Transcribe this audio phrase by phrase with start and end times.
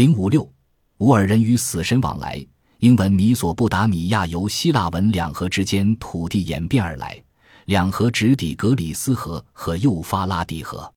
[0.00, 0.50] 零五六，
[1.00, 2.42] 乌尔人与死神往来。
[2.78, 7.22] 英文米索不达米亚由希腊文两河之间土地演变而来，
[7.66, 10.90] 两河直抵格里斯河和幼发拉底河。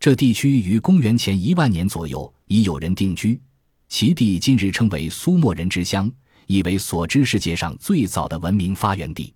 [0.00, 3.38] 这地区于公元前一万年左右已有人定居，
[3.86, 6.10] 其地今日称为苏莫人之乡，
[6.46, 9.34] 亦为所知世界上最早的文明发源地。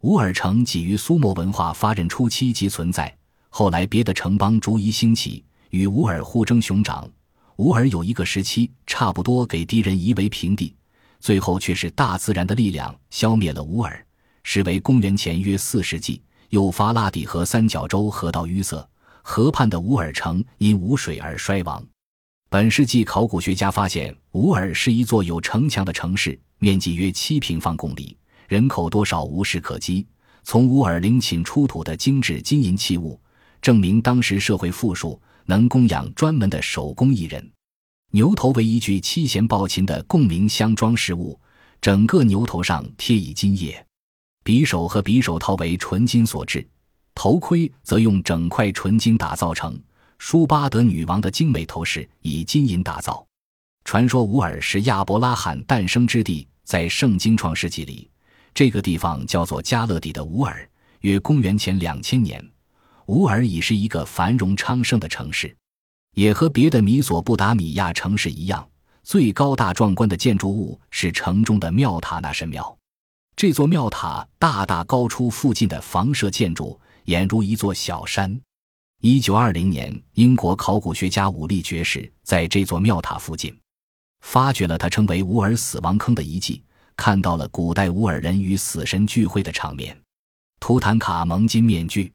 [0.00, 3.14] 乌尔城即于苏莫文化发轫初期即存在，
[3.50, 7.06] 后来别的城邦逐一兴起，与乌尔互争雄长。
[7.56, 10.74] 乌尔有一个时期差不多给敌人夷为平地。
[11.18, 14.06] 最后却是大自然的力量消灭了乌尔，
[14.42, 16.22] 时为公元前约四世纪。
[16.50, 18.88] 幼发拉底河三角洲河道淤塞，
[19.22, 21.84] 河畔的乌尔城因无水而衰亡。
[22.48, 30.06] 本世纪考古学家发现，乌尔是一座有城墙的城市，面积约七平方公里，人口多少无史可稽。
[30.44, 33.20] 从乌尔陵寝出土的精致金银器物，
[33.60, 37.50] 证明当时社会富庶，能供养专门的手工艺人。
[38.12, 41.38] 牛头为一具七弦抱琴的共鸣箱装饰物，
[41.80, 43.84] 整个牛头上贴以金叶。
[44.44, 46.66] 匕首和匕首套为纯金所制，
[47.14, 49.78] 头盔则用整块纯金打造成。
[50.18, 53.26] 舒巴德女王的精美头饰以金银打造。
[53.84, 58.10] 传说乌尔是亚伯拉罕诞生之地，在圣经创世纪里，
[58.54, 60.66] 这个地方叫做加勒底的乌尔。
[61.00, 62.42] 约公元前两千年，
[63.06, 65.54] 乌尔已是一个繁荣昌盛的城市。
[66.14, 68.66] 也和别的米索不达米亚城市一样，
[69.02, 72.76] 最高大壮观的建筑物是城中的庙塔那神庙。
[73.36, 78.40] 这座庙塔大大高出附近的房舍建筑，俨如一座小山。
[79.02, 83.54] 一九二零年，英国考古学家武力爵士在这座庙塔附近
[84.20, 86.64] 发掘了他称为乌尔死亡坑的遗迹，
[86.96, 89.94] 看到了古代乌尔人与死神聚会的场面。
[90.58, 92.10] 图坦卡蒙金面具。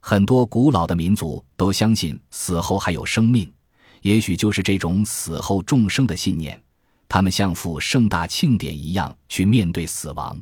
[0.00, 3.52] 很多古老的民族都相信死后还有生命，
[4.02, 6.60] 也许就是这种死后众生的信念，
[7.08, 10.40] 他们像赴盛大庆典一样去面对死亡。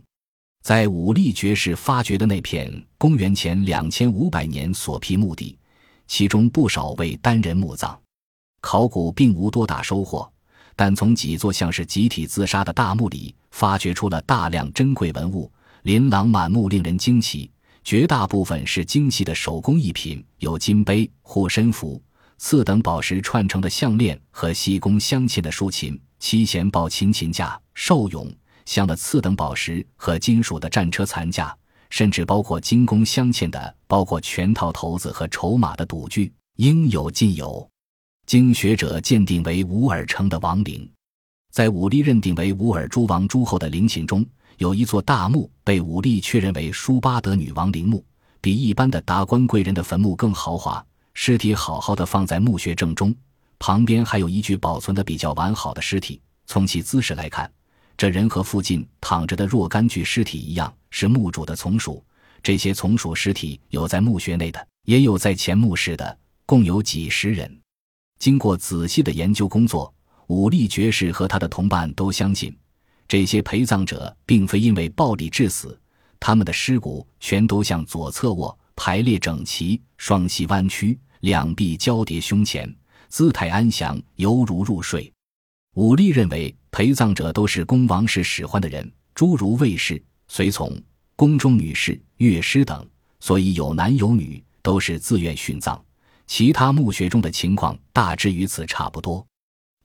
[0.62, 5.56] 在武力爵士发掘的那片公元前两千五百年所批墓地，
[6.06, 7.98] 其中不少为单人墓葬。
[8.60, 10.28] 考古并无多大收获，
[10.74, 15.50] 但从几座像是集体自杀的大墓里发掘出了大量珍贵文物，
[15.82, 17.48] 琳琅满目，令人惊奇。
[17.86, 22.02] 绝大部分是精细的手工艺品，有金杯、护身符、
[22.36, 28.28] 次等宝石串成的项链和细工镶嵌的竖琴、七弦抱琴琴架、兽俑
[28.64, 31.56] 镶了次等宝石和金属的战车残架，
[31.88, 37.70] 甚至包括金工镶嵌的、包括全套骰子和筹码的赌具，应有尽有。
[38.26, 40.90] 经学者鉴定为乌尔城的亡灵，
[41.52, 44.26] 在武力认定为乌尔诸王诸后的陵寝中。
[44.58, 48.04] 有一座大墓被武力确认为舒巴德女王陵墓，
[48.40, 50.84] 比一般的达官贵人的坟墓更豪华。
[51.12, 53.14] 尸体好好的放在墓穴正中，
[53.58, 56.20] 旁边还有一具保存的比较完好的尸体。
[56.46, 57.50] 从其姿势来看，
[57.96, 62.04] 这人和附近躺着的若干具尸体一样，是墓主的从属。
[62.42, 67.60] 这些从属尸体有在墓穴内的，也有在前墓室的，共有几十人。
[68.18, 69.92] 经过仔细的研究工作，
[70.28, 72.56] 武力爵士和他的同伴都相信。
[73.08, 75.78] 这些陪葬者并非因为暴力致死，
[76.18, 82.74] 他们的尸骨全都向左侧卧，排列整齐，双膝弯曲，两臂交叠胸前，
[83.08, 85.12] 姿态安详，犹如入睡。
[85.74, 90.76] 武力认为陪葬者都是宫王室使唤的人，诸如卫士、随从、
[91.14, 92.84] 宫中女士、乐师等，
[93.20, 95.80] 所以有男有女，都是自愿殉葬。
[96.26, 99.24] 其他墓穴中的情况大致与此差不多，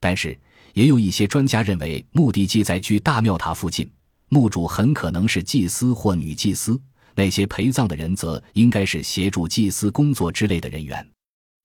[0.00, 0.36] 但是。
[0.74, 3.90] 也有一些专家认为，墓地即在距大庙塔附近，
[4.28, 6.80] 墓主很可能是祭司或女祭司，
[7.14, 11.06] 那些陪葬的人则应该是协助祭司工作之类的人员。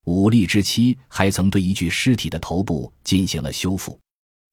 [0.06, 4.00] 武力之妻还曾对一具尸体的头部进行了修复，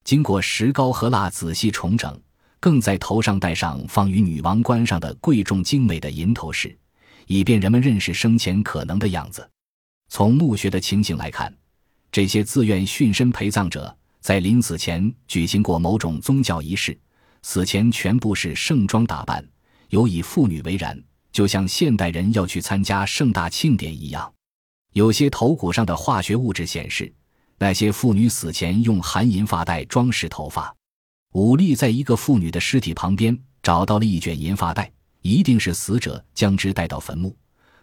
[0.05, 2.21] 经过石膏和蜡仔细重整，
[2.61, 6.77] 更在头上戴上放于女王冠上的贵重精美的银头饰，
[7.27, 9.49] 以便人们认识生前可能的样子。
[10.09, 11.53] 从墓穴的情形来看，
[12.13, 13.97] 这些自愿殉身陪葬者。
[14.25, 16.99] 在临死前举行过某种宗教仪式，
[17.43, 19.47] 死前全部是盛装打扮，
[19.91, 20.99] 有以妇女为然，
[21.31, 24.33] 就像现代人要去参加盛大庆典一样。
[24.95, 27.13] 有些头骨上的化学物质显示，
[27.59, 30.75] 那些妇女死前用含银发带装饰头发。
[31.35, 37.37] 武力在一个妇女的尸体旁边找到了一卷银发带，一定是死者将之带到坟墓，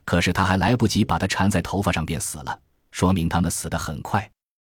[0.06, 2.60] 可是他还来不及把它缠在头发上便死了，
[2.90, 4.28] 说明他们死得很快。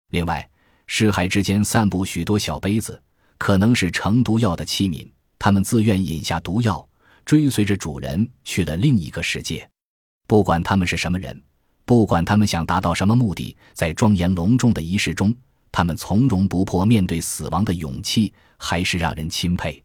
[0.09, 0.45] 另外。
[0.87, 3.01] 尸骸之间散布许多小杯子，
[3.37, 5.07] 可能是盛毒药的器皿。
[5.39, 6.87] 他们自愿饮下毒药，
[7.25, 9.67] 追随着主人去了另一个世界。
[10.25, 11.41] 不管他们是什么人，
[11.83, 15.35] 不管他们想达到什么目的，在庄严隆重的仪式中，
[15.69, 19.82] 他们从容不迫面对死亡的勇气，还是让人钦佩。